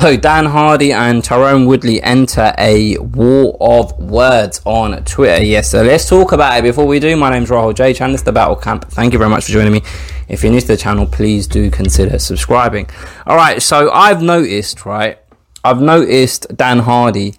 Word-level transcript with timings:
So 0.00 0.16
Dan 0.16 0.46
Hardy 0.46 0.92
and 0.92 1.22
Tyron 1.22 1.66
Woodley 1.66 2.02
enter 2.02 2.54
a 2.56 2.96
war 2.96 3.54
of 3.60 3.98
words 3.98 4.62
on 4.64 5.04
Twitter. 5.04 5.44
Yes, 5.44 5.70
so 5.70 5.82
let's 5.82 6.08
talk 6.08 6.32
about 6.32 6.58
it 6.58 6.62
before 6.62 6.86
we 6.86 6.98
do. 6.98 7.14
My 7.16 7.28
name's 7.28 7.50
Rahul 7.50 7.74
J. 7.74 7.92
Chan. 7.92 8.10
This 8.12 8.22
is 8.22 8.24
the 8.24 8.32
Battle 8.32 8.56
Camp. 8.56 8.86
Thank 8.86 9.12
you 9.12 9.18
very 9.18 9.28
much 9.28 9.44
for 9.44 9.52
joining 9.52 9.74
me. 9.74 9.82
If 10.26 10.42
you're 10.42 10.52
new 10.52 10.60
to 10.62 10.66
the 10.66 10.78
channel, 10.78 11.04
please 11.04 11.46
do 11.46 11.70
consider 11.70 12.18
subscribing. 12.18 12.88
All 13.26 13.36
right, 13.36 13.60
so 13.60 13.90
I've 13.92 14.22
noticed, 14.22 14.86
right? 14.86 15.18
I've 15.62 15.82
noticed 15.82 16.46
Dan 16.56 16.78
Hardy 16.78 17.34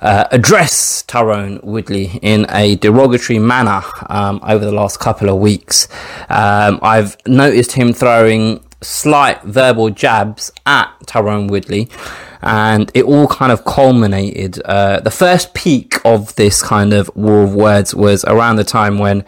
uh, 0.00 0.28
address 0.30 1.02
Tyron 1.02 1.64
Woodley 1.64 2.20
in 2.22 2.46
a 2.48 2.76
derogatory 2.76 3.40
manner 3.40 3.82
um, 4.08 4.38
over 4.44 4.64
the 4.64 4.70
last 4.70 5.00
couple 5.00 5.28
of 5.28 5.40
weeks. 5.40 5.88
Um, 6.28 6.78
I've 6.80 7.16
noticed 7.26 7.72
him 7.72 7.92
throwing 7.92 8.64
slight 8.80 9.42
verbal 9.42 9.90
jabs 9.90 10.52
at 10.66 10.88
Tyron 11.06 11.50
Woodley, 11.50 11.88
and 12.42 12.90
it 12.94 13.04
all 13.04 13.26
kind 13.26 13.52
of 13.52 13.64
culminated. 13.64 14.60
Uh, 14.64 15.00
the 15.00 15.10
first 15.10 15.54
peak 15.54 15.96
of 16.04 16.34
this 16.36 16.62
kind 16.62 16.92
of 16.92 17.10
war 17.14 17.42
of 17.42 17.54
words 17.54 17.94
was 17.94 18.24
around 18.24 18.56
the 18.56 18.64
time 18.64 18.98
when. 18.98 19.24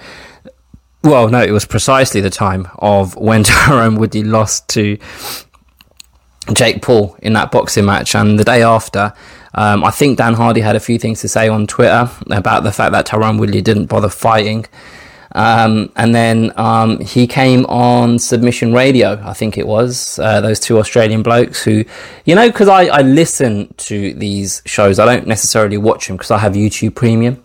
Well, 1.03 1.29
no, 1.31 1.43
it 1.43 1.51
was 1.51 1.65
precisely 1.65 2.21
the 2.21 2.29
time 2.29 2.69
of 2.77 3.17
when 3.17 3.43
Tyron 3.45 3.99
Woodley 3.99 4.23
lost 4.23 4.69
to 4.71 4.99
Jake 6.53 6.83
Paul 6.83 7.17
in 7.23 7.33
that 7.33 7.51
boxing 7.51 7.87
match, 7.87 8.15
and 8.15 8.39
the 8.39 8.45
day 8.45 8.63
after, 8.63 9.15
um, 9.55 9.83
I 9.83 9.91
think 9.91 10.19
Dan 10.19 10.35
Hardy 10.35 10.61
had 10.61 10.77
a 10.77 10.81
few 10.81 10.99
things 10.99 11.21
to 11.23 11.29
say 11.29 11.49
on 11.49 11.67
Twitter 11.67 12.11
about 12.31 12.65
the 12.65 12.73
fact 12.73 12.93
that 12.93 13.07
Tyron 13.07 13.39
Woodley 13.39 13.63
didn't 13.63 13.87
bother 13.87 14.09
fighting. 14.11 14.67
Um, 15.33 15.93
and 15.97 16.15
then 16.15 16.53
um, 16.57 16.99
he 17.01 17.27
came 17.27 17.65
on 17.67 18.19
Submission 18.19 18.73
Radio, 18.73 19.21
I 19.25 19.33
think 19.33 19.57
it 19.59 19.67
was, 19.67 20.19
uh, 20.19 20.41
those 20.41 20.59
two 20.59 20.79
Australian 20.79 21.23
blokes 21.23 21.63
who, 21.63 21.85
you 22.25 22.35
know, 22.35 22.49
because 22.49 22.69
I, 22.69 22.87
I 22.87 23.03
listen 23.03 23.73
to 23.79 24.13
these 24.15 24.63
shows, 24.67 24.99
I 24.99 25.05
don't 25.05 25.27
necessarily 25.27 25.77
watch 25.77 26.09
them 26.09 26.17
because 26.17 26.31
I 26.33 26.39
have 26.39 26.55
YouTube 26.55 26.95
Premium. 26.95 27.43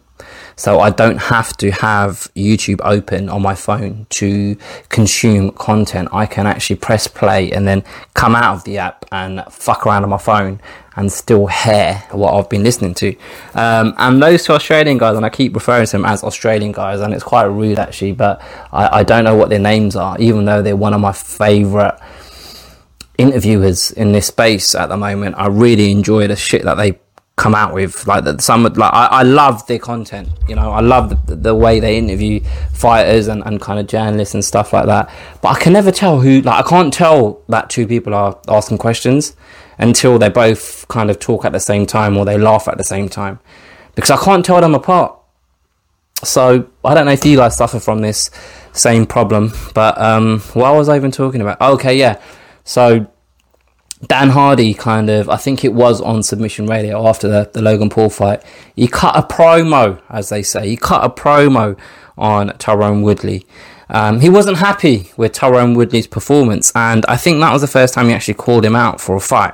So 0.56 0.80
I 0.80 0.90
don't 0.90 1.18
have 1.18 1.56
to 1.58 1.72
have 1.72 2.30
YouTube 2.36 2.80
open 2.84 3.30
on 3.30 3.42
my 3.42 3.56
phone 3.56 4.08
to 4.12 4.56
consume 4.90 5.52
content. 5.52 6.10
I 6.14 6.26
can 6.26 6.48
actually 6.48 6.78
press 6.78 7.08
play 7.08 7.52
and 7.52 7.68
then 7.68 7.84
come 8.14 8.36
out 8.36 8.56
of 8.56 8.64
the 8.64 8.78
app 8.78 9.06
and 9.12 9.44
fuck 9.50 9.86
around 9.86 10.04
on 10.04 10.10
my 10.10 10.18
phone 10.18 10.62
and 10.96 11.12
still 11.12 11.48
hear 11.48 11.96
what 12.12 12.34
I've 12.34 12.50
been 12.50 12.64
listening 12.64 12.94
to. 12.96 13.16
Um, 13.54 13.94
and 13.98 14.24
those 14.24 14.46
two 14.46 14.54
Australian 14.54 14.98
guys, 14.98 15.18
and 15.18 15.26
I 15.26 15.30
keep 15.30 15.54
referring 15.54 15.86
to 15.88 15.92
them 15.92 16.06
as 16.06 16.24
Australian 16.24 16.72
guys, 16.72 17.02
and 17.02 17.14
it's 17.14 17.24
quite 17.24 17.44
rude 17.44 17.80
actually, 17.80 18.14
but 18.14 18.42
I, 18.72 19.00
I 19.00 19.04
don't 19.04 19.26
know 19.26 19.36
what 19.36 19.50
their 19.50 19.60
names 19.60 19.98
are, 19.98 20.18
even 20.20 20.46
though 20.46 20.62
they're 20.62 20.76
one 20.76 20.94
of 20.94 21.02
my 21.02 21.12
favourite 21.12 22.00
interviewers 23.18 23.92
in 23.92 24.14
this 24.14 24.28
space 24.28 24.74
at 24.74 24.88
the 24.88 24.98
moment. 24.98 25.36
I 25.38 25.48
really 25.48 25.92
enjoy 25.92 26.28
the 26.28 26.36
shit 26.36 26.64
that 26.64 26.76
they 26.76 27.00
come 27.36 27.54
out 27.54 27.74
with 27.74 28.08
like 28.08 28.24
that 28.24 28.40
some 28.40 28.64
like 28.64 28.94
I, 28.94 29.08
I 29.08 29.24
love 29.24 29.68
their 29.68 29.80
content 29.80 30.30
you 30.48 30.56
know 30.56 30.72
i 30.72 30.80
love 30.80 31.28
the, 31.28 31.36
the, 31.36 31.54
way 31.54 31.82
they 31.82 31.98
interview 31.98 32.40
fighters 32.72 33.28
and, 33.28 33.44
and 33.46 33.60
kind 33.60 33.78
of 33.78 33.88
journalists 33.88 34.34
and 34.34 34.44
stuff 34.44 34.72
like 34.72 34.86
that. 34.86 35.10
But 35.42 35.50
i 35.50 35.60
can 35.60 35.74
never 35.74 35.92
tell 35.92 36.22
who 36.22 36.42
like 36.42 36.66
i 36.66 36.70
can't 36.70 36.94
tell 36.94 37.42
that 37.50 37.70
two 37.70 37.88
people 37.88 38.14
are 38.14 38.40
asking 38.48 38.78
questions 38.78 39.36
until 39.78 40.18
they 40.18 40.30
both 40.30 40.88
kind 40.88 41.10
of 41.10 41.20
talk 41.20 41.44
at 41.44 41.52
the 41.52 41.60
same 41.60 41.86
time 41.86 42.16
or 42.16 42.24
they 42.24 42.38
laugh 42.38 42.70
at 42.70 42.78
the 42.78 42.84
same 42.86 43.10
time. 43.10 43.40
Because 43.96 44.12
i 44.12 44.18
can't 44.18 44.46
tell 44.46 44.62
them 44.62 44.74
apart. 44.74 45.20
So 46.24 46.70
i 46.86 46.94
don't 46.94 47.06
know 47.06 47.12
if 47.12 47.26
you 47.26 47.36
guys 47.36 47.58
suffer 47.58 47.82
from 47.82 48.00
this 48.00 48.32
same 48.72 49.06
problem 49.06 49.52
but 49.74 50.00
um 50.00 50.40
what 50.54 50.74
was 50.74 50.88
i 50.88 50.96
even 50.96 51.12
talking 51.12 51.42
about. 51.42 51.60
Okay 51.60 51.98
yeah. 51.98 52.22
So 52.64 53.08
Dan 54.08 54.30
Hardy 54.30 54.74
kind 54.74 55.10
of, 55.10 55.30
I 55.30 55.38
think 55.38 55.64
it 55.64 55.74
was 55.74 56.02
on 56.02 56.24
Submission 56.24 56.68
Radio 56.68 57.08
after 57.08 57.28
the, 57.28 57.50
the 57.52 57.62
Logan 57.62 57.90
Paul 57.90 58.10
fight. 58.10 58.44
He 58.76 58.88
cut 58.88 59.16
a 59.16 59.22
promo, 59.22 60.02
as 60.10 60.30
they 60.30 60.44
say. 60.44 60.70
He 60.70 60.78
cut 60.78 61.04
a 61.04 61.10
promo 61.10 61.78
on 62.18 62.50
Tyron 62.52 63.04
Woodley. 63.04 63.46
Um, 63.90 64.20
he 64.20 64.30
wasn't 64.30 64.58
happy 64.58 65.12
with 65.16 65.34
Tyron 65.34 65.76
Woodley's 65.76 66.08
performance, 66.08 66.72
and 66.76 67.06
I 67.08 67.18
think 67.18 67.40
that 67.40 67.54
was 67.54 67.62
the 67.62 67.68
first 67.68 67.94
time 67.94 68.08
he 68.08 68.14
actually 68.14 68.34
called 68.36 68.66
him 68.66 68.76
out 68.76 69.00
for 69.00 69.16
a 69.16 69.20
fight. 69.20 69.54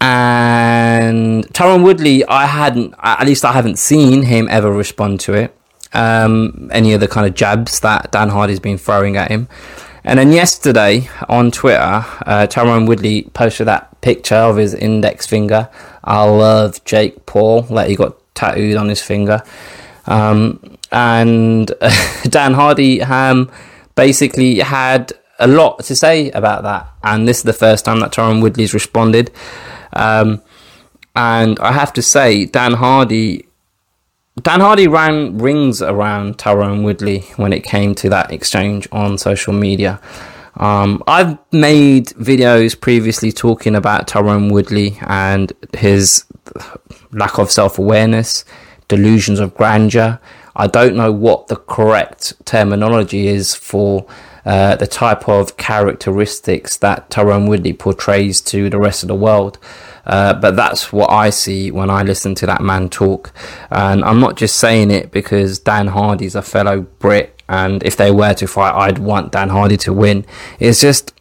And 0.00 1.44
Tyron 1.52 1.84
Woodley, 1.84 2.24
I 2.24 2.46
hadn't, 2.46 2.94
at 2.98 3.26
least 3.26 3.44
I 3.44 3.52
haven't 3.52 3.78
seen 3.78 4.22
him 4.22 4.48
ever 4.50 4.72
respond 4.72 5.20
to 5.20 5.34
it. 5.34 5.56
Um, 5.92 6.70
any 6.72 6.92
of 6.94 7.00
the 7.00 7.08
kind 7.08 7.26
of 7.26 7.34
jabs 7.34 7.80
that 7.80 8.12
Dan 8.12 8.28
Hardy's 8.28 8.60
been 8.60 8.78
throwing 8.78 9.16
at 9.16 9.30
him. 9.30 9.48
And 10.04 10.18
then 10.18 10.32
yesterday 10.32 11.08
on 11.28 11.50
Twitter, 11.50 11.80
uh, 11.82 12.46
Tyron 12.48 12.88
Woodley 12.88 13.22
posted 13.34 13.66
that 13.66 14.00
picture 14.00 14.34
of 14.34 14.56
his 14.56 14.74
index 14.74 15.26
finger. 15.26 15.68
I 16.02 16.24
love 16.24 16.82
Jake 16.84 17.26
Paul, 17.26 17.62
that 17.62 17.88
he 17.88 17.96
got 17.96 18.16
tattooed 18.34 18.76
on 18.76 18.88
his 18.88 19.02
finger. 19.02 19.42
Um, 20.06 20.78
and 20.90 21.70
uh, 21.80 22.22
Dan 22.24 22.54
Hardy 22.54 23.02
um, 23.02 23.50
basically 23.94 24.58
had 24.60 25.12
a 25.38 25.46
lot 25.46 25.84
to 25.84 25.96
say 25.96 26.30
about 26.30 26.62
that. 26.62 26.88
And 27.02 27.28
this 27.28 27.38
is 27.38 27.44
the 27.44 27.52
first 27.52 27.84
time 27.84 28.00
that 28.00 28.12
Tyron 28.12 28.42
Woodley's 28.42 28.74
responded. 28.74 29.30
Um, 29.92 30.42
and 31.14 31.58
I 31.58 31.72
have 31.72 31.92
to 31.94 32.02
say, 32.02 32.46
Dan 32.46 32.74
Hardy 32.74 33.46
Dan 34.42 34.60
Hardy 34.60 34.86
ran 34.86 35.38
rings 35.38 35.82
around 35.82 36.38
Tyron 36.38 36.84
Woodley 36.84 37.20
when 37.36 37.52
it 37.52 37.64
came 37.64 37.94
to 37.96 38.08
that 38.10 38.30
exchange 38.30 38.88
on 38.92 39.18
social 39.18 39.52
media. 39.52 40.00
Um, 40.56 41.02
I've 41.06 41.38
made 41.52 42.08
videos 42.08 42.80
previously 42.80 43.32
talking 43.32 43.74
about 43.74 44.06
Tyron 44.06 44.52
Woodley 44.52 44.98
and 45.02 45.52
his 45.76 46.24
lack 47.12 47.38
of 47.38 47.50
self 47.50 47.78
awareness, 47.78 48.44
delusions 48.88 49.40
of 49.40 49.54
grandeur. 49.54 50.20
I 50.54 50.68
don't 50.68 50.96
know 50.96 51.12
what 51.12 51.48
the 51.48 51.56
correct 51.56 52.34
terminology 52.44 53.26
is 53.26 53.54
for 53.54 54.06
uh, 54.44 54.76
the 54.76 54.86
type 54.86 55.28
of 55.28 55.56
characteristics 55.56 56.76
that 56.78 57.10
Tyron 57.10 57.48
Woodley 57.48 57.72
portrays 57.72 58.40
to 58.42 58.70
the 58.70 58.78
rest 58.78 59.02
of 59.02 59.08
the 59.08 59.14
world. 59.14 59.58
Uh, 60.06 60.34
but 60.34 60.56
that's 60.56 60.92
what 60.92 61.10
I 61.10 61.30
see 61.30 61.70
when 61.70 61.90
I 61.90 62.02
listen 62.02 62.34
to 62.36 62.46
that 62.46 62.62
man 62.62 62.88
talk. 62.88 63.32
And 63.70 64.04
I'm 64.04 64.20
not 64.20 64.36
just 64.36 64.56
saying 64.56 64.90
it 64.90 65.10
because 65.10 65.58
Dan 65.58 65.88
Hardy's 65.88 66.34
a 66.34 66.42
fellow 66.42 66.82
Brit, 66.82 67.42
and 67.48 67.82
if 67.82 67.96
they 67.96 68.10
were 68.10 68.34
to 68.34 68.46
fight, 68.46 68.74
I'd 68.74 68.98
want 68.98 69.32
Dan 69.32 69.48
Hardy 69.48 69.76
to 69.78 69.92
win. 69.92 70.24
It's 70.58 70.80
just, 70.80 71.12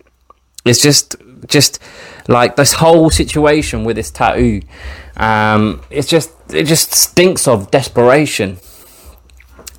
it's 0.65 0.81
just, 0.81 1.15
just 1.47 1.79
like 2.27 2.55
this 2.55 2.73
whole 2.73 3.09
situation 3.09 3.83
with 3.83 3.95
this 3.95 4.11
tattoo. 4.11 4.61
Um, 5.17 5.81
it's 5.89 6.07
just, 6.07 6.31
it 6.53 6.65
just 6.65 6.93
stinks 6.93 7.47
of 7.47 7.71
desperation. 7.71 8.59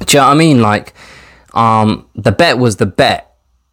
Do 0.01 0.17
you 0.17 0.21
know 0.21 0.27
what 0.27 0.35
I 0.35 0.39
mean? 0.39 0.61
Like, 0.61 0.93
um, 1.55 2.09
the 2.15 2.33
bet 2.33 2.59
was 2.59 2.77
the 2.77 2.87
bet. 2.87 3.27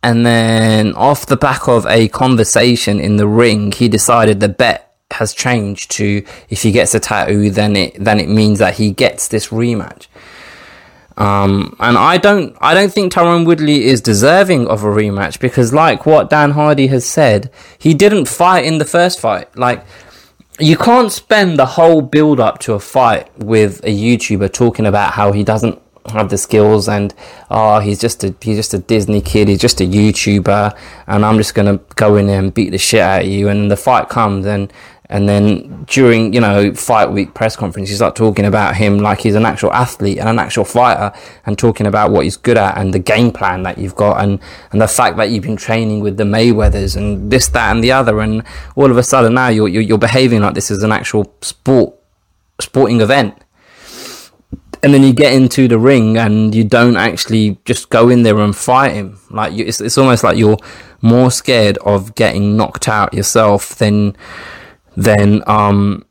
And 0.04 0.26
then 0.26 0.94
off 0.94 1.26
the 1.26 1.36
back 1.36 1.68
of 1.68 1.86
a 1.88 2.08
conversation 2.10 3.00
in 3.00 3.18
the 3.18 3.28
ring, 3.28 3.72
he 3.72 3.90
decided 3.90 4.40
the 4.40 4.50
bet 4.50 4.87
has 5.18 5.34
changed 5.34 5.92
to 5.92 6.24
if 6.50 6.64
he 6.64 6.72
gets 6.72 6.96
a 6.96 7.00
tattoo, 7.00 7.50
then 7.52 7.76
it 7.76 8.04
then 8.04 8.20
it 8.20 8.30
means 8.30 8.60
that 8.60 8.76
he 8.76 8.92
gets 8.92 9.28
this 9.28 9.50
rematch. 9.50 10.08
Um, 11.18 11.76
and 11.80 11.98
I 11.98 12.18
don't, 12.18 12.56
I 12.62 12.76
don't 12.76 12.94
think 12.94 13.12
Tyron 13.12 13.46
Woodley 13.48 13.86
is 13.86 14.02
deserving 14.02 14.68
of 14.68 14.84
a 14.84 14.88
rematch 14.88 15.40
because, 15.40 15.74
like 15.74 16.06
what 16.06 16.30
Dan 16.30 16.52
Hardy 16.52 16.88
has 16.88 17.06
said, 17.06 17.52
he 17.80 17.96
didn't 17.96 18.28
fight 18.28 18.66
in 18.66 18.78
the 18.78 18.86
first 18.86 19.20
fight. 19.20 19.56
Like, 19.58 19.84
you 20.60 20.78
can't 20.78 21.12
spend 21.12 21.58
the 21.58 21.66
whole 21.66 22.02
build 22.02 22.40
up 22.40 22.60
to 22.60 22.74
a 22.74 22.80
fight 22.80 23.36
with 23.40 23.84
a 23.84 23.90
YouTuber 23.90 24.54
talking 24.54 24.86
about 24.86 25.14
how 25.14 25.32
he 25.32 25.44
doesn't 25.44 25.82
have 26.10 26.30
the 26.30 26.38
skills 26.38 26.88
and 26.88 27.14
oh 27.52 27.80
he's 27.80 28.00
just 28.00 28.24
a 28.24 28.34
he's 28.42 28.56
just 28.56 28.74
a 28.74 28.80
Disney 28.80 29.20
kid 29.20 29.50
he's 29.50 29.60
just 29.60 29.82
a 29.82 29.84
YouTuber 29.84 30.78
and 31.06 31.26
I'm 31.26 31.38
just 31.38 31.54
gonna 31.54 31.80
go 31.96 32.16
in 32.16 32.28
there 32.28 32.40
and 32.40 32.54
beat 32.54 32.70
the 32.70 32.78
shit 32.78 33.02
out 33.02 33.24
of 33.24 33.28
you 33.28 33.50
and 33.50 33.70
the 33.70 33.76
fight 33.76 34.08
comes 34.10 34.46
and 34.46 34.72
and 35.10 35.28
then 35.28 35.86
during, 35.86 36.34
you 36.34 36.42
know, 36.42 36.74
fight 36.74 37.12
week 37.12 37.34
press 37.34 37.56
conference, 37.56 37.90
you 37.90 37.96
start 37.96 38.16
talking 38.16 38.44
about 38.44 38.76
him 38.76 38.98
like 38.98 39.22
he's 39.22 39.36
an 39.36 39.46
actual 39.46 39.72
athlete 39.72 40.18
and 40.18 40.28
an 40.28 40.38
actual 40.38 40.66
fighter 40.66 41.18
and 41.46 41.58
talking 41.58 41.88
about 41.88 42.12
what 42.12 42.26
he's 42.26 42.36
good 42.36 42.58
at 42.58 42.78
and 42.78 42.94
the 42.94 43.00
game 43.00 43.32
plan 43.32 43.64
that 43.64 43.78
you've 43.78 43.96
got 43.96 44.22
and, 44.22 44.40
and 44.72 44.82
the 44.82 44.88
fact 44.88 45.16
that 45.16 45.30
you've 45.30 45.44
been 45.44 45.56
training 45.56 46.02
with 46.02 46.18
the 46.18 46.26
Mayweathers 46.26 46.98
and 46.98 47.32
this, 47.32 47.48
that 47.50 47.74
and 47.74 47.82
the 47.82 47.92
other. 47.94 48.20
And 48.20 48.44
all 48.76 48.92
of 48.92 48.98
a 48.98 49.04
sudden 49.04 49.36
now 49.36 49.48
you're, 49.48 49.70
you're, 49.70 49.82
you're 49.82 49.98
behaving 49.98 50.42
like 50.42 50.56
this 50.56 50.70
is 50.70 50.84
an 50.84 50.92
actual 50.92 51.34
sport, 51.42 51.96
sporting 52.60 53.00
event. 53.00 53.42
And 54.84 54.94
then 54.94 55.04
you 55.04 55.14
get 55.14 55.34
into 55.34 55.70
the 55.70 55.80
ring 55.80 56.18
and 56.18 56.54
you 56.54 56.66
don't 56.66 56.98
actually 56.98 57.60
just 57.64 57.90
go 57.90 58.10
in 58.10 58.24
there 58.24 58.40
and 58.40 58.56
fight 58.56 58.92
him. 58.92 59.20
Like 59.32 59.54
you, 59.54 59.66
it's, 59.66 59.80
it's 59.80 59.98
almost 59.98 60.26
like 60.26 60.38
you're 60.38 60.58
more 61.02 61.32
scared 61.32 61.78
of 61.80 62.14
getting 62.16 62.58
knocked 62.58 62.90
out 62.90 63.14
yourself 63.14 63.76
than, 63.76 64.16
then 64.98 65.44
um, 65.46 66.04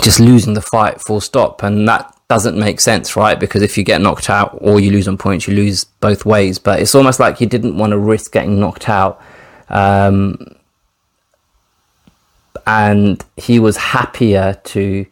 just 0.00 0.18
losing 0.18 0.54
the 0.54 0.62
fight 0.62 1.00
full 1.00 1.20
stop. 1.20 1.62
And 1.62 1.86
that 1.86 2.12
doesn't 2.28 2.58
make 2.58 2.80
sense, 2.80 3.16
right? 3.16 3.38
Because 3.38 3.62
if 3.62 3.78
you 3.78 3.84
get 3.84 4.00
knocked 4.00 4.30
out 4.30 4.58
or 4.60 4.80
you 4.80 4.90
lose 4.90 5.06
on 5.06 5.18
points, 5.18 5.46
you 5.46 5.54
lose 5.54 5.84
both 5.84 6.24
ways. 6.24 6.58
But 6.58 6.80
it's 6.80 6.94
almost 6.94 7.20
like 7.20 7.38
he 7.38 7.46
didn't 7.46 7.76
want 7.76 7.90
to 7.90 7.98
risk 7.98 8.32
getting 8.32 8.58
knocked 8.58 8.88
out. 8.88 9.22
Um, 9.68 10.56
and 12.66 13.22
he 13.36 13.60
was 13.60 13.76
happier 13.76 14.58
to 14.64 15.06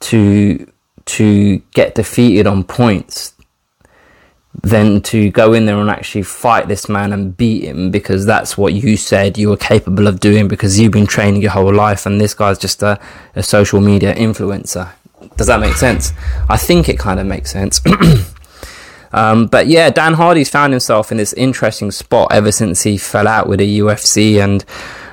to 0.00 0.72
to 1.04 1.58
get 1.72 1.94
defeated 1.94 2.46
on 2.46 2.64
points 2.64 3.34
than 4.62 5.00
to 5.00 5.30
go 5.30 5.52
in 5.52 5.66
there 5.66 5.78
and 5.78 5.88
actually 5.88 6.22
fight 6.22 6.66
this 6.66 6.88
man 6.88 7.12
and 7.12 7.36
beat 7.36 7.64
him 7.64 7.90
because 7.90 8.26
that's 8.26 8.58
what 8.58 8.74
you 8.74 8.96
said 8.96 9.38
you 9.38 9.48
were 9.48 9.56
capable 9.56 10.06
of 10.06 10.18
doing 10.18 10.48
because 10.48 10.78
you've 10.78 10.92
been 10.92 11.06
training 11.06 11.40
your 11.40 11.52
whole 11.52 11.72
life 11.72 12.06
and 12.06 12.20
this 12.20 12.34
guy's 12.34 12.58
just 12.58 12.82
a, 12.82 12.98
a 13.36 13.42
social 13.42 13.80
media 13.80 14.14
influencer. 14.14 14.90
Does 15.36 15.46
that 15.46 15.60
make 15.60 15.74
sense? 15.74 16.12
I 16.48 16.56
think 16.56 16.88
it 16.88 16.98
kind 16.98 17.20
of 17.20 17.26
makes 17.26 17.52
sense. 17.52 17.80
um, 19.12 19.46
but 19.46 19.68
yeah, 19.68 19.90
Dan 19.90 20.14
Hardy's 20.14 20.48
found 20.48 20.72
himself 20.72 21.12
in 21.12 21.18
this 21.18 21.32
interesting 21.34 21.90
spot 21.90 22.32
ever 22.32 22.50
since 22.50 22.82
he 22.82 22.98
fell 22.98 23.28
out 23.28 23.48
with 23.48 23.60
the 23.60 23.78
UFC 23.78 24.42
and 24.42 24.64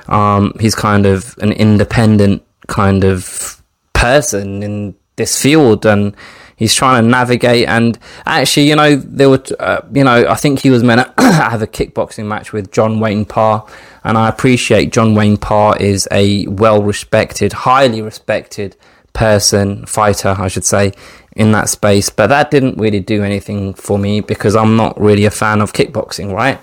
um, 0.08 0.54
he's 0.58 0.74
kind 0.74 1.06
of 1.06 1.36
an 1.38 1.52
independent 1.52 2.42
kind 2.66 3.04
of 3.04 3.62
person 3.92 4.62
in 4.62 4.94
this 5.16 5.40
field 5.40 5.86
and 5.86 6.14
he's 6.56 6.74
trying 6.74 7.04
to 7.04 7.08
navigate. 7.08 7.68
And 7.68 7.98
actually, 8.24 8.68
you 8.68 8.76
know, 8.76 8.96
there 8.96 9.30
were, 9.30 9.42
uh, 9.60 9.82
you 9.92 10.02
know, 10.02 10.26
I 10.28 10.34
think 10.34 10.60
he 10.60 10.70
was 10.70 10.82
meant 10.82 11.16
to 11.16 11.22
have 11.22 11.62
a 11.62 11.66
kickboxing 11.66 12.26
match 12.26 12.52
with 12.52 12.72
John 12.72 12.98
Wayne 12.98 13.24
Parr, 13.24 13.66
and 14.02 14.18
I 14.18 14.28
appreciate 14.28 14.92
John 14.92 15.14
Wayne 15.14 15.36
Parr 15.36 15.76
is 15.76 16.08
a 16.10 16.46
well 16.46 16.82
respected, 16.82 17.52
highly 17.52 18.02
respected 18.02 18.76
person, 19.12 19.86
fighter, 19.86 20.34
I 20.38 20.48
should 20.48 20.64
say, 20.64 20.92
in 21.34 21.52
that 21.52 21.68
space. 21.68 22.10
But 22.10 22.28
that 22.28 22.50
didn't 22.50 22.78
really 22.78 23.00
do 23.00 23.22
anything 23.22 23.74
for 23.74 23.98
me 23.98 24.20
because 24.20 24.56
I'm 24.56 24.76
not 24.76 25.00
really 25.00 25.24
a 25.24 25.30
fan 25.30 25.60
of 25.60 25.72
kickboxing, 25.72 26.32
right? 26.32 26.60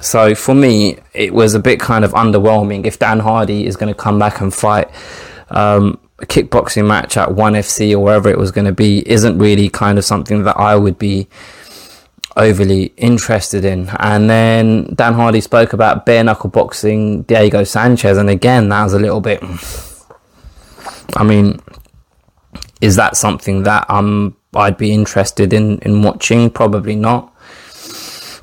So 0.00 0.34
for 0.34 0.54
me, 0.54 0.96
it 1.12 1.34
was 1.34 1.54
a 1.54 1.60
bit 1.60 1.78
kind 1.78 2.04
of 2.04 2.12
underwhelming 2.12 2.86
if 2.86 2.98
Dan 2.98 3.20
Hardy 3.20 3.66
is 3.66 3.76
going 3.76 3.92
to 3.92 3.98
come 3.98 4.18
back 4.18 4.40
and 4.40 4.54
fight. 4.54 4.90
Um, 5.50 5.98
a 6.20 6.26
kickboxing 6.26 6.86
match 6.86 7.16
at 7.16 7.34
ONE 7.34 7.54
FC 7.54 7.92
or 7.92 8.00
wherever 8.00 8.28
it 8.28 8.38
was 8.38 8.50
going 8.50 8.66
to 8.66 8.72
be 8.72 9.08
isn't 9.10 9.38
really 9.38 9.68
kind 9.68 9.98
of 9.98 10.04
something 10.04 10.44
that 10.44 10.56
I 10.58 10.76
would 10.76 10.98
be 10.98 11.28
overly 12.36 12.92
interested 12.96 13.64
in. 13.64 13.88
And 13.98 14.28
then 14.28 14.94
Dan 14.94 15.14
Hardy 15.14 15.40
spoke 15.40 15.72
about 15.72 16.06
bare 16.06 16.24
knuckle 16.24 16.50
boxing 16.50 17.22
Diego 17.22 17.64
Sanchez, 17.64 18.18
and 18.18 18.30
again, 18.30 18.68
that 18.68 18.84
was 18.84 18.94
a 18.94 18.98
little 18.98 19.20
bit. 19.20 19.42
I 21.16 21.24
mean, 21.24 21.60
is 22.80 22.96
that 22.96 23.16
something 23.16 23.64
that 23.64 23.88
um 23.90 24.36
I'd 24.54 24.76
be 24.76 24.92
interested 24.92 25.52
in 25.52 25.78
in 25.80 26.02
watching? 26.02 26.50
Probably 26.50 26.96
not. 26.96 27.34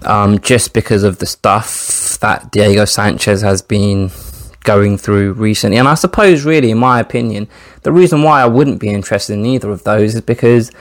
Um, 0.04 0.40
just 0.40 0.74
because 0.74 1.04
of 1.04 1.18
the 1.18 1.26
stuff 1.26 2.20
that 2.22 2.52
Diego 2.52 2.86
Sanchez 2.86 3.42
has 3.42 3.62
been 3.62 4.12
going 4.68 4.98
through 4.98 5.32
recently. 5.34 5.78
And 5.78 5.88
I 5.88 5.96
suppose, 5.96 6.44
really, 6.44 6.70
in 6.70 6.78
my 6.78 7.00
opinion, 7.00 7.48
the 7.84 7.92
reason 7.94 8.22
why 8.22 8.42
I 8.42 8.46
wouldn't 8.46 8.82
be 8.82 8.90
interested 8.90 9.34
in 9.34 9.46
either 9.46 9.72
of 9.72 9.84
those 9.84 10.14
is 10.14 10.22
because 10.22 10.72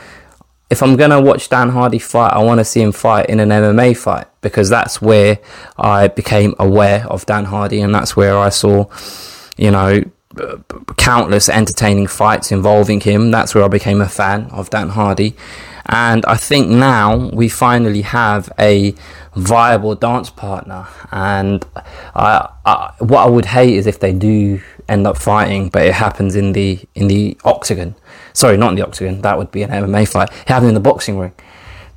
if 0.68 0.82
I'm 0.82 0.96
going 0.96 1.10
to 1.10 1.20
watch 1.20 1.48
Dan 1.48 1.68
Hardy 1.68 2.00
fight, 2.00 2.32
I 2.32 2.42
want 2.42 2.58
to 2.58 2.64
see 2.64 2.82
him 2.82 2.90
fight 2.90 3.30
in 3.30 3.38
an 3.38 3.50
MMA 3.50 3.96
fight 3.96 4.26
because 4.40 4.68
that's 4.68 5.00
where 5.00 5.38
I 5.78 6.08
became 6.08 6.56
aware 6.58 7.06
of 7.06 7.24
Dan 7.26 7.44
Hardy 7.44 7.80
and 7.80 7.94
that's 7.94 8.16
where 8.16 8.36
I 8.36 8.48
saw, 8.48 8.86
you 9.56 9.70
know, 9.70 10.02
countless 10.96 11.48
entertaining 11.48 12.06
fights 12.06 12.52
involving 12.52 13.00
him. 13.00 13.30
That's 13.30 13.54
where 13.54 13.64
I 13.64 13.68
became 13.68 14.00
a 14.00 14.08
fan 14.08 14.46
of 14.46 14.70
Dan 14.70 14.90
Hardy. 14.90 15.34
And 15.86 16.24
I 16.26 16.36
think 16.36 16.68
now 16.68 17.30
we 17.30 17.48
finally 17.48 18.02
have 18.02 18.52
a 18.58 18.94
viable 19.36 19.94
dance 19.94 20.30
partner. 20.30 20.88
And 21.12 21.64
I, 22.14 22.48
I, 22.64 22.92
what 22.98 23.26
I 23.26 23.30
would 23.30 23.44
hate 23.44 23.74
is 23.74 23.86
if 23.86 24.00
they 24.00 24.12
do 24.12 24.60
end 24.88 25.06
up 25.06 25.16
fighting, 25.16 25.68
but 25.68 25.86
it 25.86 25.94
happens 25.94 26.34
in 26.34 26.52
the 26.52 26.80
in 26.94 27.08
the 27.08 27.36
octagon. 27.44 27.94
Sorry, 28.32 28.56
not 28.56 28.70
in 28.70 28.76
the 28.76 28.86
octagon. 28.86 29.20
That 29.22 29.38
would 29.38 29.50
be 29.50 29.62
an 29.62 29.70
MMA 29.70 30.08
fight. 30.08 30.30
It 30.48 30.62
in 30.62 30.74
the 30.74 30.80
boxing 30.80 31.18
ring. 31.18 31.32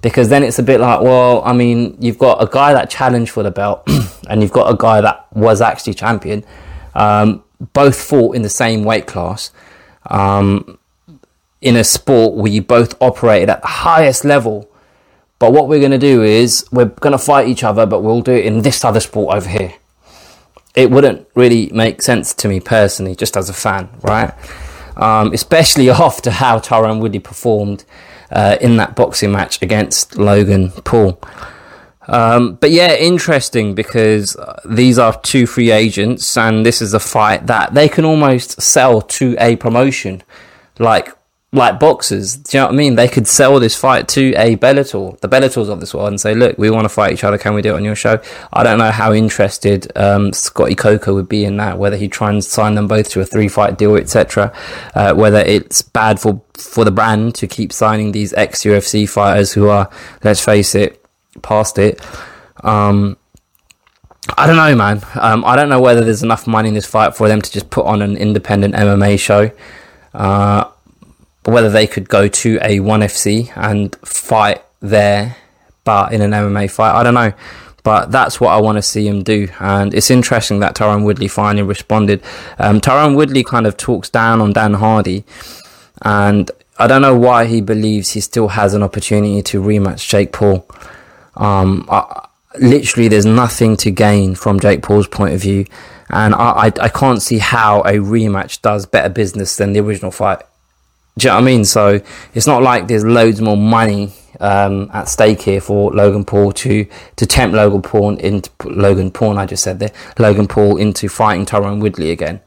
Because 0.01 0.29
then 0.29 0.43
it's 0.43 0.59
a 0.59 0.63
bit 0.63 0.79
like, 0.79 1.01
well, 1.01 1.43
I 1.43 1.51
mean, 1.51 1.97
you've 1.99 2.17
got 2.17 2.41
a 2.41 2.47
guy 2.49 2.71
that 2.71 2.89
challenged 2.89 3.31
for 3.31 3.43
the 3.43 3.51
belt, 3.51 3.83
and 4.29 4.41
you've 4.41 4.53
got 4.53 4.73
a 4.73 4.77
guy 4.77 5.01
that 5.01 5.27
was 5.33 5.59
actually 5.59 5.93
champion. 5.93 6.45
Um, 6.95 7.43
both 7.73 8.01
fought 8.01 8.35
in 8.35 8.41
the 8.41 8.49
same 8.49 8.83
weight 8.83 9.07
class. 9.07 9.51
Um, 10.05 10.79
in 11.61 11.75
a 11.75 11.83
sport 11.83 12.35
where 12.35 12.51
you 12.51 12.61
both 12.61 12.99
operated 13.01 13.49
at 13.49 13.61
the 13.61 13.67
highest 13.67 14.23
level. 14.23 14.69
But 15.39 15.53
what 15.53 15.67
we're 15.67 15.79
going 15.79 15.91
to 15.91 15.97
do 15.97 16.23
is 16.23 16.65
we're 16.71 16.85
going 16.85 17.11
to 17.11 17.17
fight 17.17 17.47
each 17.47 17.63
other, 17.63 17.85
but 17.85 18.01
we'll 18.01 18.21
do 18.21 18.33
it 18.33 18.45
in 18.45 18.61
this 18.61 18.83
other 18.83 18.99
sport 18.99 19.35
over 19.35 19.47
here. 19.47 19.73
It 20.75 20.91
wouldn't 20.91 21.27
really 21.35 21.69
make 21.73 22.01
sense 22.01 22.33
to 22.35 22.47
me 22.47 22.59
personally, 22.59 23.15
just 23.15 23.35
as 23.35 23.49
a 23.49 23.53
fan, 23.53 23.89
right? 24.01 24.33
Um, 24.95 25.33
especially 25.33 25.89
after 25.89 26.31
how 26.31 26.59
Tyron 26.59 26.99
Woodley 26.99 27.19
performed 27.19 27.85
uh, 28.31 28.57
in 28.61 28.77
that 28.77 28.95
boxing 28.95 29.31
match 29.31 29.61
against 29.61 30.17
Logan 30.17 30.71
Paul. 30.83 31.19
Um, 32.09 32.55
but 32.55 32.71
yeah, 32.71 32.95
interesting 32.95 33.75
because 33.75 34.35
these 34.65 34.97
are 34.97 35.19
two 35.21 35.45
free 35.45 35.71
agents, 35.71 36.35
and 36.37 36.65
this 36.65 36.81
is 36.81 36.93
a 36.93 36.99
fight 36.99 37.47
that 37.47 37.73
they 37.73 37.87
can 37.87 38.05
almost 38.05 38.61
sell 38.61 39.01
to 39.01 39.35
a 39.39 39.55
promotion. 39.57 40.23
Like 40.79 41.13
like 41.51 41.79
boxers. 41.79 42.35
Do 42.35 42.57
you 42.57 42.61
know 42.61 42.67
what 42.67 42.73
I 42.73 42.77
mean? 42.77 42.95
They 42.95 43.07
could 43.07 43.27
sell 43.27 43.59
this 43.59 43.75
fight 43.75 44.07
to 44.09 44.33
a 44.35 44.55
Bellator, 44.55 45.19
the 45.19 45.27
Bellators 45.27 45.69
of 45.69 45.79
this 45.79 45.93
world, 45.93 46.09
and 46.09 46.21
say, 46.21 46.35
"Look, 46.35 46.57
we 46.57 46.69
want 46.69 46.85
to 46.85 46.89
fight 46.89 47.11
each 47.11 47.23
other. 47.23 47.37
Can 47.37 47.53
we 47.53 47.61
do 47.61 47.73
it 47.73 47.77
on 47.77 47.83
your 47.83 47.95
show?" 47.95 48.19
I 48.53 48.63
don't 48.63 48.77
know 48.77 48.91
how 48.91 49.13
interested 49.13 49.91
um, 49.97 50.31
Scotty 50.31 50.75
Coker 50.75 51.13
would 51.13 51.27
be 51.27 51.45
in 51.45 51.57
that. 51.57 51.79
Whether 51.79 51.97
he'd 51.97 52.11
try 52.11 52.29
and 52.29 52.43
sign 52.43 52.75
them 52.75 52.87
both 52.87 53.09
to 53.11 53.21
a 53.21 53.25
three-fight 53.25 53.77
deal, 53.77 53.95
etc. 53.95 54.53
Uh, 54.93 55.13
whether 55.15 55.39
it's 55.39 55.81
bad 55.81 56.19
for 56.19 56.41
for 56.55 56.85
the 56.85 56.91
brand 56.91 57.33
to 57.35 57.47
keep 57.47 57.73
signing 57.73 58.11
these 58.11 58.31
ex 58.33 58.63
UFC 58.63 59.09
fighters 59.09 59.53
who 59.53 59.69
are, 59.69 59.89
let's 60.23 60.43
face 60.43 60.75
it, 60.75 60.98
past 61.41 61.77
it. 61.77 62.01
Um, 62.63 63.17
I 64.37 64.47
don't 64.47 64.57
know, 64.57 64.75
man. 64.75 65.01
Um, 65.15 65.43
I 65.45 65.55
don't 65.55 65.69
know 65.69 65.81
whether 65.81 66.03
there's 66.03 66.23
enough 66.23 66.45
money 66.45 66.69
in 66.69 66.75
this 66.75 66.85
fight 66.85 67.15
for 67.15 67.27
them 67.27 67.41
to 67.41 67.51
just 67.51 67.69
put 67.69 67.85
on 67.85 68.01
an 68.01 68.17
independent 68.17 68.75
MMA 68.75 69.19
show. 69.19 69.51
Uh, 70.13 70.69
whether 71.45 71.69
they 71.69 71.87
could 71.87 72.09
go 72.09 72.27
to 72.27 72.59
a 72.61 72.79
ONE 72.79 73.01
FC 73.01 73.51
and 73.55 73.95
fight 73.97 74.61
there, 74.81 75.35
but 75.83 76.13
in 76.13 76.21
an 76.21 76.31
MMA 76.31 76.69
fight, 76.69 76.93
I 76.93 77.03
don't 77.03 77.13
know. 77.13 77.33
But 77.83 78.11
that's 78.11 78.41
what 78.41 78.49
I 78.49 78.59
want 78.59 78.77
to 78.77 78.81
see 78.81 79.07
him 79.07 79.23
do. 79.23 79.47
And 79.59 79.93
it's 79.93 80.11
interesting 80.11 80.59
that 80.59 80.75
Tyron 80.75 81.03
Woodley 81.05 81.27
finally 81.27 81.63
responded. 81.63 82.21
Um, 82.59 82.81
Tyron 82.81 83.15
Woodley 83.15 83.43
kind 83.43 83.65
of 83.65 83.77
talks 83.77 84.09
down 84.09 84.41
on 84.41 84.51
Dan 84.51 84.75
Hardy. 84.75 85.23
And 86.01 86.51
I 86.77 86.87
don't 86.87 87.01
know 87.01 87.17
why 87.17 87.45
he 87.45 87.61
believes 87.61 88.11
he 88.11 88.19
still 88.21 88.49
has 88.49 88.73
an 88.73 88.83
opportunity 88.83 89.41
to 89.43 89.61
rematch 89.61 90.07
Jake 90.07 90.33
Paul. 90.33 90.67
Um, 91.39 91.87
I, 91.89 92.27
literally, 92.59 93.07
there's 93.07 93.25
nothing 93.25 93.75
to 93.77 93.91
gain 93.91 94.35
from 94.35 94.59
Jake 94.59 94.83
Paul's 94.83 95.07
point 95.07 95.33
of 95.33 95.41
view. 95.41 95.65
And 96.09 96.35
I, 96.35 96.49
I, 96.49 96.65
I 96.81 96.89
can't 96.89 97.21
see 97.21 97.39
how 97.39 97.81
a 97.81 97.93
rematch 97.93 98.61
does 98.61 98.85
better 98.85 99.09
business 99.09 99.55
than 99.55 99.73
the 99.73 99.79
original 99.79 100.11
fight. 100.11 100.39
Do 101.17 101.27
you 101.27 101.31
know 101.31 101.35
what 101.35 101.41
I 101.41 101.45
mean? 101.45 101.65
So 101.65 102.01
it's 102.33 102.47
not 102.47 102.63
like 102.63 102.87
there's 102.87 103.03
loads 103.03 103.41
more 103.41 103.57
money 103.57 104.13
um, 104.39 104.89
at 104.93 105.09
stake 105.09 105.41
here 105.41 105.59
for 105.59 105.91
Logan 105.91 106.23
Paul 106.23 106.51
to 106.53 106.87
to 107.17 107.25
tempt 107.25 107.55
Logan 107.55 107.81
Paul 107.81 108.15
into 108.17 108.49
Logan 108.63 109.11
Paul. 109.11 109.37
I 109.37 109.45
just 109.45 109.63
said 109.63 109.79
there, 109.79 109.91
Logan 110.17 110.47
Paul 110.47 110.77
into 110.77 111.09
fighting 111.09 111.45
Tyron 111.45 111.81
Woodley 111.81 112.11
again. 112.11 112.39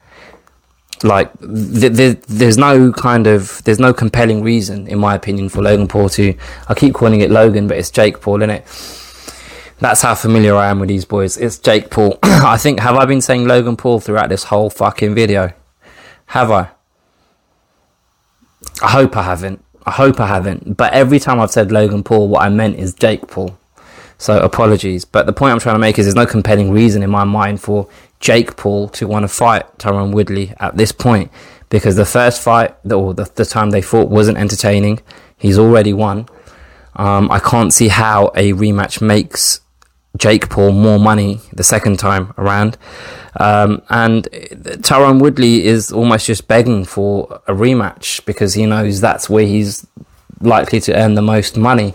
Like 1.04 1.32
th- 1.40 1.96
th- 1.96 2.20
there's 2.28 2.58
no 2.58 2.92
kind 2.92 3.26
of 3.26 3.62
there's 3.64 3.78
no 3.78 3.92
compelling 3.92 4.42
reason, 4.42 4.86
in 4.86 4.98
my 4.98 5.14
opinion, 5.14 5.48
for 5.48 5.62
Logan 5.62 5.88
Paul 5.88 6.08
to. 6.10 6.34
I 6.68 6.74
keep 6.74 6.94
calling 6.94 7.20
it 7.20 7.30
Logan, 7.30 7.68
but 7.68 7.76
it's 7.76 7.90
Jake 7.90 8.20
Paul, 8.20 8.42
isn't 8.42 8.50
it? 8.50 8.64
That's 9.80 10.02
how 10.02 10.14
familiar 10.14 10.54
I 10.54 10.68
am 10.68 10.78
with 10.78 10.88
these 10.88 11.04
boys. 11.04 11.36
It's 11.36 11.58
Jake 11.58 11.90
Paul. 11.90 12.18
I 12.22 12.56
think 12.56 12.80
have 12.80 12.96
I 12.96 13.04
been 13.04 13.20
saying 13.20 13.46
Logan 13.46 13.76
Paul 13.76 13.98
throughout 13.98 14.28
this 14.28 14.44
whole 14.44 14.70
fucking 14.70 15.14
video? 15.14 15.52
Have 16.26 16.50
I? 16.50 16.70
I 18.80 18.90
hope 18.90 19.16
I 19.16 19.22
haven't. 19.22 19.64
I 19.84 19.90
hope 19.90 20.20
I 20.20 20.26
haven't. 20.26 20.76
But 20.76 20.92
every 20.92 21.18
time 21.18 21.40
I've 21.40 21.50
said 21.50 21.72
Logan 21.72 22.04
Paul, 22.04 22.28
what 22.28 22.42
I 22.42 22.48
meant 22.48 22.76
is 22.76 22.94
Jake 22.94 23.26
Paul. 23.26 23.58
So 24.18 24.38
apologies. 24.38 25.04
But 25.04 25.26
the 25.26 25.32
point 25.32 25.52
I'm 25.52 25.58
trying 25.58 25.74
to 25.74 25.80
make 25.80 25.98
is 25.98 26.06
there's 26.06 26.14
no 26.14 26.26
compelling 26.26 26.70
reason 26.70 27.02
in 27.02 27.10
my 27.10 27.24
mind 27.24 27.60
for 27.60 27.88
Jake 28.22 28.56
Paul 28.56 28.88
to 28.90 29.06
want 29.06 29.24
to 29.24 29.28
fight 29.28 29.66
Tyron 29.78 30.12
Woodley 30.14 30.54
at 30.58 30.76
this 30.76 30.92
point. 30.92 31.30
Because 31.68 31.96
the 31.96 32.06
first 32.06 32.40
fight, 32.40 32.74
or 32.90 33.12
the, 33.12 33.30
the 33.34 33.44
time 33.44 33.70
they 33.70 33.82
fought, 33.82 34.08
wasn't 34.08 34.38
entertaining. 34.38 35.00
He's 35.36 35.58
already 35.58 35.92
won. 35.92 36.28
Um, 36.96 37.30
I 37.30 37.38
can't 37.38 37.72
see 37.72 37.88
how 37.88 38.26
a 38.34 38.52
rematch 38.52 39.00
makes 39.02 39.60
Jake 40.16 40.50
Paul 40.50 40.72
more 40.72 41.00
money 41.00 41.40
the 41.52 41.64
second 41.64 41.98
time 41.98 42.32
around. 42.38 42.78
Um, 43.40 43.82
and 43.88 44.24
Tyron 44.24 45.20
Woodley 45.20 45.64
is 45.64 45.90
almost 45.90 46.26
just 46.26 46.46
begging 46.46 46.84
for 46.84 47.40
a 47.48 47.54
rematch 47.54 48.24
because 48.26 48.54
he 48.54 48.66
knows 48.66 49.00
that's 49.00 49.28
where 49.30 49.46
he's 49.46 49.86
likely 50.40 50.80
to 50.80 50.94
earn 50.94 51.14
the 51.14 51.22
most 51.22 51.56
money. 51.56 51.94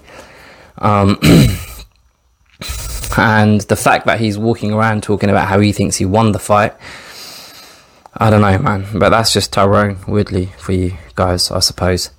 Um, 0.80 1.20
and 3.18 3.62
the 3.62 3.76
fact 3.76 4.06
that 4.06 4.20
he's 4.20 4.38
walking 4.38 4.74
around 4.74 5.04
talking 5.04 5.30
about 5.30 5.48
how 5.48 5.60
he 5.60 5.72
thinks 5.72 5.98
he 5.98 6.06
won 6.06 6.32
the 6.32 6.40
fight, 6.40 6.74
I 8.14 8.30
don't 8.30 8.42
know, 8.42 8.58
man. 8.58 8.86
But 8.94 9.10
that's 9.10 9.34
just 9.34 9.54
Tyron 9.54 10.08
Woodley 10.08 10.48
for 10.58 10.72
you 10.72 10.98
guys, 11.16 11.52
I 11.52 11.60
suppose. 11.60 12.10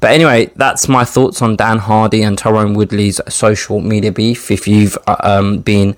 But 0.00 0.10
anyway, 0.10 0.50
that's 0.56 0.88
my 0.88 1.04
thoughts 1.04 1.40
on 1.40 1.56
Dan 1.56 1.78
Hardy 1.78 2.22
and 2.22 2.36
Tyron 2.36 2.76
Woodley's 2.76 3.20
social 3.28 3.80
media 3.80 4.12
beef. 4.12 4.50
If 4.50 4.68
you've 4.68 4.98
uh, 5.06 5.16
um, 5.20 5.60
been 5.60 5.96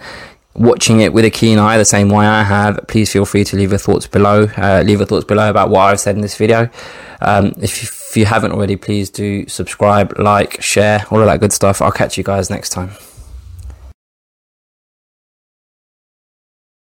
watching 0.55 1.01
it 1.01 1.13
with 1.13 1.25
a 1.25 1.31
keen 1.31 1.59
eye, 1.59 1.79
the 1.79 1.85
same 1.85 2.09
way 2.11 2.27
I 2.27 2.43
have, 2.43 2.87
please 2.89 3.11
feel 3.13 3.25
free 3.25 3.45
to 3.45 3.57
leave 3.57 3.71
your 3.71 3.79
thoughts 3.79 4.07
below. 4.07 4.49
Uh, 4.57 4.83
leave 4.85 4.99
your 4.99 5.07
thoughts 5.07 5.25
below 5.25 5.51
about 5.51 5.71
what 5.71 5.81
I've 5.81 6.01
said 6.01 6.15
in 6.15 6.23
this 6.23 6.37
video. 6.37 6.71
Um, 7.21 7.55
if, 7.61 7.83
you, 7.83 7.89
if 7.89 8.17
you 8.17 8.27
haven't 8.27 8.53
already, 8.53 8.77
please 8.77 9.11
do 9.11 9.49
subscribe, 9.49 10.19
like, 10.19 10.63
share, 10.63 11.05
all 11.11 11.21
of 11.21 11.27
that 11.27 11.41
good 11.41 11.53
stuff. 11.53 11.83
I'll 11.83 11.91
catch 11.91 12.17
you 12.17 12.25
guys 12.25 12.51
next 12.51 12.71
time. 12.71 12.91